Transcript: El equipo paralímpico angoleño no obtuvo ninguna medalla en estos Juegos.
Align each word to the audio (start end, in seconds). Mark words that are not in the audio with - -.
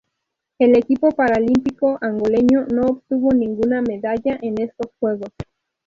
El 0.57 0.75
equipo 0.75 1.11
paralímpico 1.11 1.99
angoleño 2.01 2.65
no 2.73 2.81
obtuvo 2.87 3.33
ninguna 3.35 3.83
medalla 3.83 4.39
en 4.41 4.59
estos 4.59 4.87
Juegos. 4.99 5.29